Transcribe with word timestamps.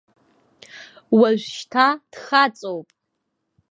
Уажәшьҭа 1.19 1.87
дхаҵоуп. 2.11 2.87